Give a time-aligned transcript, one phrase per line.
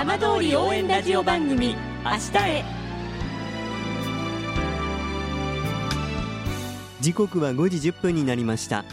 [0.00, 2.64] 浜通り応援ラジオ番組「明日へ」
[7.02, 8.86] 時刻は5時10分になりました。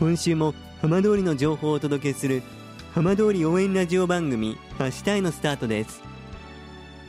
[0.00, 0.52] 今週も
[0.82, 2.42] 浜通りの情報をお届けする
[2.92, 6.02] 浜通り応援ラジオ番組「明日へ」のスタートです。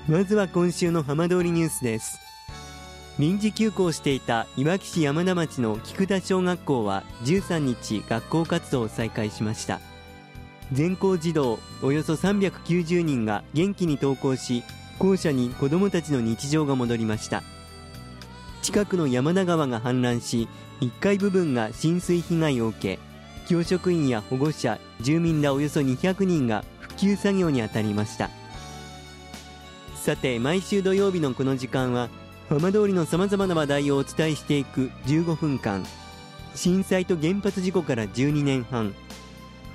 [0.08, 2.20] まずは今週の浜通りニュースです。
[3.18, 9.82] 臨時休校していたいわき市山田町の菊田小学校は13日学校活動を再開しました。
[10.74, 14.64] 全校児童およそ390人が元気に登校し
[15.00, 17.44] 校舎に子どもたちの日常が戻りました。
[18.62, 20.48] 近くの山田川が氾濫し
[20.82, 23.00] 1階部分が浸水被害を受け
[23.48, 28.30] 教職員や保護者住民らおよそ200人が復旧作業に当たりました。
[29.96, 32.10] さて毎週土曜日のこの時間は
[32.50, 35.86] 浜通りのさまざまな話題をお伝えしていく15分間。
[36.56, 38.94] 震災と原発事故から12年半。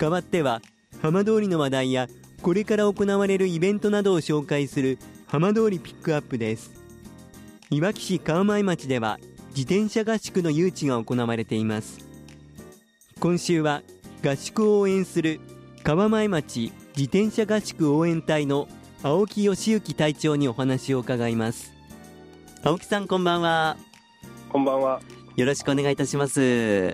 [0.00, 0.62] 代わっては
[1.02, 2.08] 浜通りの話題や
[2.40, 6.72] これから行われるイベントなどを紹介する浜通りピックアップです。
[7.68, 9.18] いわき市川前町では
[9.50, 11.98] 自転車合宿の誘致が行われています。
[13.20, 13.82] 今週は
[14.24, 15.38] 合宿を応援する
[15.82, 18.68] 川前町自転車合宿応援隊の
[19.02, 21.74] 青木義之隊長にお話を伺います。
[22.64, 23.76] 青木さんこんばんは。
[24.48, 25.02] こんばんは。
[25.36, 26.40] よろしくお願いいたします。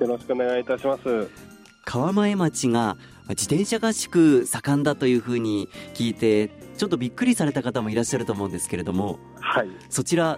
[0.01, 1.56] よろしくお願いいたします
[1.87, 2.97] 川前町が
[3.29, 9.69] 自転車合宿盛んだというふうに聞いてちょっとびっくりされた方もいらっしゃると思うんですけれどもはい。
[9.89, 10.37] そちら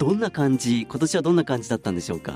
[0.00, 2.34] どんな感じ今年はどんな感じだったんでしょうか？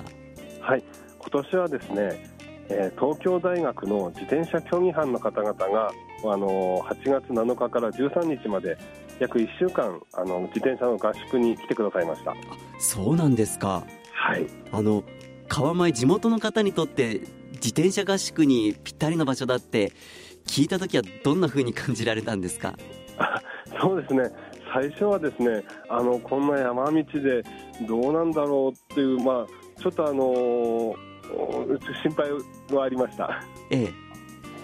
[0.60, 0.84] はい。
[1.18, 2.30] 今年はですね、
[2.68, 5.90] えー東京大学の自転車競技班の方々が
[6.24, 8.78] あの8月7日から13日まで
[9.18, 12.34] 約1週間あの自転車の合宿に来てくださいました。
[12.78, 13.84] そうなんですか。
[14.12, 14.46] はい。
[14.70, 15.02] あの
[15.48, 17.20] 川前地元の方にとって
[17.62, 19.92] 自転車合宿にぴったりの場所だって
[20.46, 22.74] 聞いた時はどんな風に感じられたんですか？
[23.80, 24.30] そうですね。
[24.74, 27.42] 最初はですねあのこんな山道で
[27.86, 30.94] どうなんだろうっていうまあちょっとあの
[32.02, 32.30] 心配
[32.76, 33.42] はありました。
[33.70, 33.92] ええ。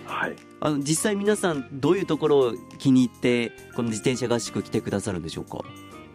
[0.07, 0.37] はい。
[0.61, 5.59] あの実際皆さんどういうところを気に入ってこの自転車合宿来てくださるんでしょうか？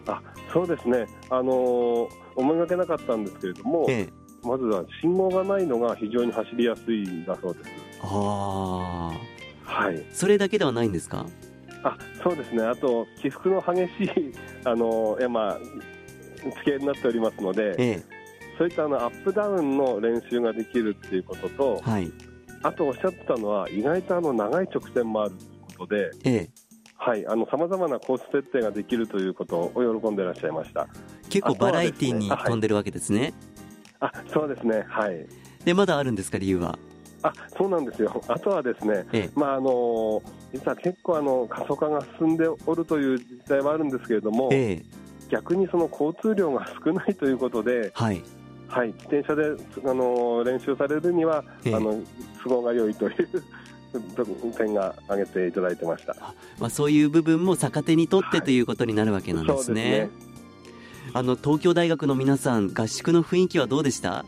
[0.06, 0.20] あ
[0.52, 1.06] そうですね。
[1.30, 7.70] あの思いがけなかったんですけれども、ええまずは信号がないのが非常に走りやすいんだそうです。
[8.02, 9.12] あ
[9.66, 10.04] あはい。
[10.12, 11.26] それだけではないんですか？
[11.82, 12.62] あ、そうですね。
[12.62, 14.32] あと起伏の激しい
[14.64, 15.58] あの山
[16.42, 18.02] 地形になっておりますので、え
[18.58, 22.12] そういったあのアップダウンの練習ができるっていうこととえ、はい
[22.62, 26.48] あとおっしゃってたのは意外とあの長い直線もあるということで、ええ
[26.96, 27.26] はい。
[27.26, 30.88] あの様々なコース設定ができるということを喜んでいらっしゃいました。
[31.28, 33.34] 結構バラエティーに飛んでるわけですね
[34.00, 34.84] あ、そうですね。
[34.88, 35.26] はい。
[35.64, 36.78] でまだあるんですか理由は？
[37.22, 38.22] あ、そうなんですよ。
[38.28, 40.22] あとはですね、ええまああの
[40.52, 48.22] 実は結構あの過疎化が進んでおるという時代はあるんですけれども、ええ逆にその交通量が少ないということで、はい
[48.68, 49.42] はい、自転車で
[49.88, 51.98] あの練習されるには、ええあの
[52.42, 53.42] 都合が良いという
[54.56, 56.14] 点が挙げていただいてました。
[56.58, 59.82] まあ、そういう部分も逆手にとってということになるわけなんですね。
[59.82, 60.33] ですね。
[61.12, 64.24] あの東京大学の皆さん合宿の雰囲気はどうでした？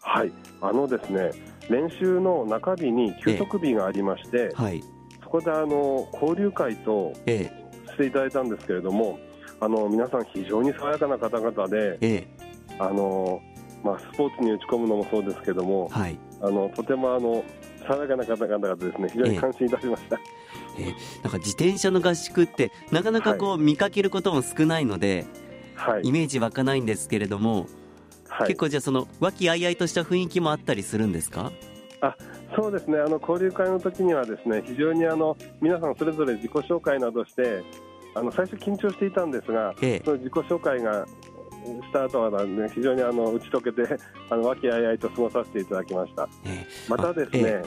[0.00, 1.30] はい、あのですね、
[1.70, 4.82] 練習の中日に休息日がありまして、はい。
[5.22, 7.50] そこであの交流会とえ
[7.86, 9.18] していただいたんですけれども、
[9.60, 12.26] あの皆さん非常に爽やかな方々でえ、
[12.70, 12.76] え。
[12.78, 13.40] あの
[13.84, 16.18] まあスポーツに打ち込むのもそうですけどもえ、はい。
[16.42, 17.44] あのとてもあの
[17.86, 20.16] 爽やかな方々がですね非常に感心いたしました。
[20.78, 20.84] ええ。
[21.22, 25.47] なんか自転車の合宿ってなかなかこう見かけることも少ないので、はい
[26.02, 27.66] イメージ湧かないんですけれども、
[28.28, 28.48] はい。
[28.48, 31.52] 結構じゃあその和気あいあいとした雰囲気もあったりするんですか？
[32.56, 32.98] そうですね。
[32.98, 37.62] あの交流会の時にはですね非常にあの皆さんそれぞれ自己紹介などして
[38.14, 40.02] あの最初緊張していたんですが、ええ。
[40.04, 43.98] その自己紹介がした後は、ね、非常にあの打ち解けて
[44.30, 46.28] あの和気あいあいと過ごさせていただきました。
[46.44, 46.66] ええ。
[46.88, 47.62] またですね、え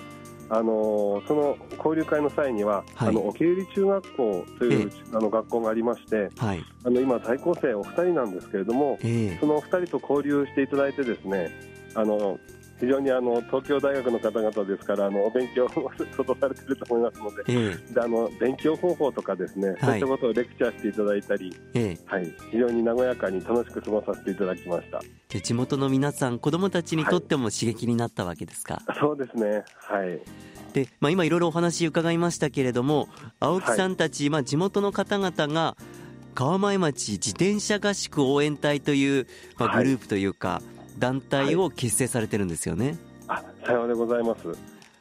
[0.53, 3.09] あのその交流会の際には、はい。
[3.09, 6.63] あの桶入中学校という、あの学校がありましてはい。
[6.83, 9.37] あの今在校生お二人なんですけれどもええ。
[9.39, 11.51] そのお二人と交流していただいてですね
[11.95, 12.37] あの
[12.81, 17.93] 非常にあの東京大学の方々ですから、あのお勉強を相当されていると思いますので、ええ。
[17.93, 21.97] であの勉強方法とかですね、そういったことをレクチャーしていただいたり、ええ。
[22.05, 24.99] はい、非常に和やかに楽しく過ごさせていただきました。
[25.29, 30.19] で地元の皆さん子どもたちにとっても刺激になったわけですか、そうですね、はい、
[30.73, 33.07] で、まあ、今いろいろお話伺いましたけれども
[33.39, 35.77] 青木さんたち、まあ、地元の方々が
[36.33, 39.27] 川前町自転車合宿応援隊という、
[39.57, 39.85] まあ、はい。
[39.85, 40.61] グループというか、
[41.01, 42.95] 団体を結成されてるんですよね。
[43.27, 44.47] あさようでございます。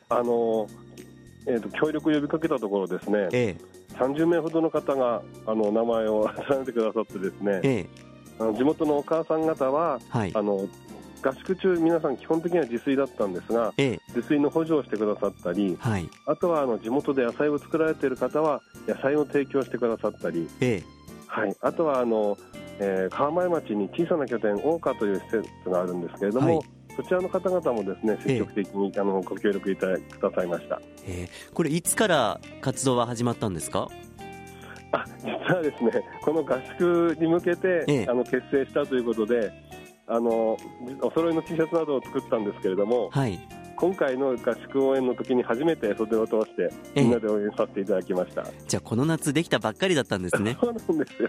[0.09, 0.67] あの
[1.47, 3.57] えーと協力を呼びかけたところですね、え
[3.95, 7.61] 30名ほどの方があの名前を 連ねてくださってですね。
[7.63, 7.79] え、え。
[7.81, 7.87] え
[8.39, 10.33] あの地元のお母さん方ははい。
[10.35, 10.67] あの
[11.23, 14.01] 合宿中皆さん基本的には自炊だったんですがええ。
[14.09, 16.09] 自炊の補助をしてくださったりはい。
[16.25, 20.83] あとはあの地元で野菜を作られている方は野菜を提供してくださったり、え。
[21.27, 22.37] はい、あとはあの、
[22.81, 26.67] えー川前町に小さな拠点大岡という施設があるんですけれども、はい。
[26.97, 30.81] そちらの方々もですね積極的に、あのご協力いただくださいました。
[31.07, 31.29] えええ。
[31.55, 33.89] これいつから活動は始まったんですか？
[34.93, 35.91] あ実はですね
[36.23, 38.07] この合宿に向けて、ええ。
[38.09, 39.53] あの結成したということで
[40.07, 40.57] あの
[41.03, 43.39] お揃いの T シャツなどを作ったんですけれどもはい。
[43.77, 47.03] 今回の合宿応援の時に初めて袖を通してええ。
[47.03, 50.57] みんなで応援させていただきました、じゃあこの夏できたばっかりだったんですね。
[50.61, 51.29] そうなんですよ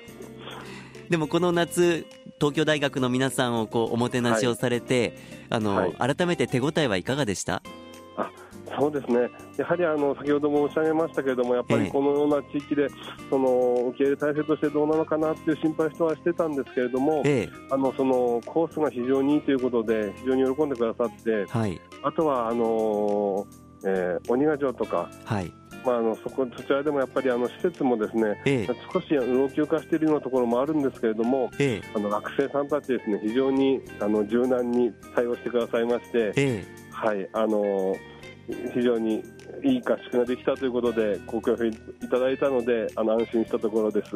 [1.12, 2.06] でもこの夏
[2.40, 5.18] 東京大学の皆さんをこうおもてなしをされて、
[5.50, 6.16] あの、はい。
[6.16, 7.62] 改めて手応えはいかがでした？
[8.80, 11.84] そうですね、やはりあの先ほども申し上げましたけれども、やっぱええ。
[11.84, 12.88] りこのような地域で、
[13.30, 21.82] その受け入れ体制としてどうなのかなっていう心配人はしてたんですけれども、えあのそのコースが非常にいいということで、非常に喜んでくださってえ、はい。
[22.02, 23.46] あとはあの、
[23.86, 25.54] えー鬼ヶ城とか、はい
[25.86, 28.76] まあ、あのそこそちらでもやっぱりあの施設もですねええ。
[28.94, 31.92] 少し老朽化しているようなところもあるんですけれども、ええ。
[31.96, 36.18] あの学生さんたちですね非常にあの柔軟に対応してくださいまして。
[36.18, 36.66] ええ。
[36.92, 37.96] はい、あの
[38.74, 39.24] 非常に
[39.64, 41.72] いい合宿ができたということでご好評い
[42.12, 44.12] ただいたのであの安心したところです。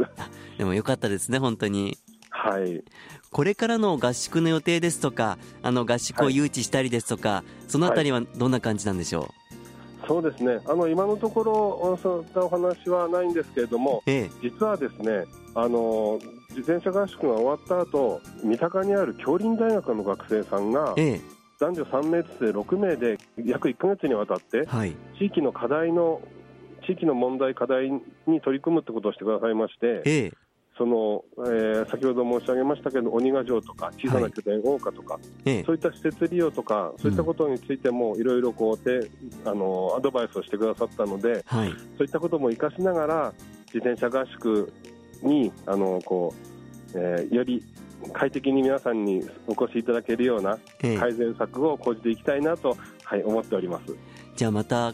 [0.57, 1.97] でもよかったですね本当に。
[2.29, 2.83] はい、
[3.31, 9.33] これからの合宿の予定ですとかあの合宿を誘致したりですとか、そのあたりはどんな感じなんでしょ
[10.07, 10.59] そうですね。
[10.67, 16.19] あの今のところそういったお話はないんですけれども、うえ実はですね、あの
[16.49, 21.21] 自転車合宿が終わった後、三鷹にある京林大学の学生さんがええ
[21.59, 26.21] 男女3名ずつで6名で約1ヶ月にわたってえはい地域の課題の
[26.85, 27.89] 地域の問題課題
[28.27, 30.01] に取り組むってことをしてくださいまして。
[30.05, 30.44] ええ
[30.77, 35.63] その、えー先ほど申し上げましたけど鬼ヶ城とか小さな拠点大岡とか、ええ。
[35.63, 39.09] そういった施設利用とかそういったことについてもいろいろこうて
[39.45, 41.69] あのアドバイスをしてくださったのではい。
[41.69, 43.33] そういったことも活かしながら
[43.73, 44.71] 自転車合宿
[45.23, 46.33] にあのこ
[46.93, 47.63] う、えーより
[48.13, 50.97] 快適に皆さんにお越しいただけるようなええ。
[50.97, 53.95] 改善策を講じていきたいなと、はい、思っております。
[54.35, 54.93] じゃあまた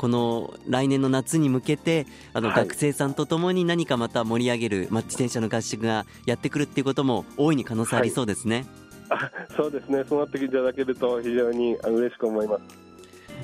[0.00, 8.64] この来年の夏に向けてあのはい学生さんとともに何かまた盛り上げる、まあ、自転車の合宿がやってくるっていうことも大いに可能性ありそうですね、
[9.10, 12.62] あそうですね、そうなっていただけると非常に嬉しく思います。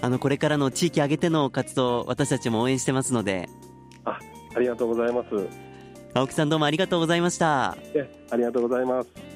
[0.00, 3.50] あのこれからの地域挙げての活動私たちも応援してますので
[4.06, 4.18] あ
[4.54, 5.28] ありがとうございます。
[6.14, 9.35] 青木さんどうもありがとうございましたえありがとうございます。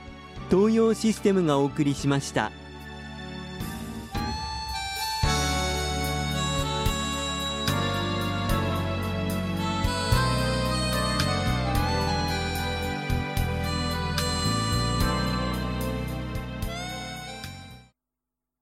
[0.51, 2.51] 東洋システムがお送りしました。